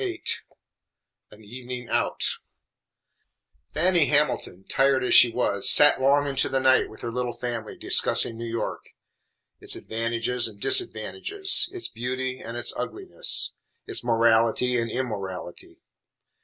[0.03, 0.23] VIII
[1.29, 2.23] AN EVENING OUT
[3.75, 7.77] Fannie Hamilton, tired as she was, sat long into the night with her little family
[7.77, 8.83] discussing New York,
[9.59, 13.53] its advantages and disadvantages, its beauty and its ugliness,
[13.85, 15.77] its morality and immorality.